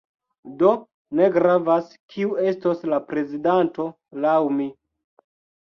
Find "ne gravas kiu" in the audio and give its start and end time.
1.19-2.33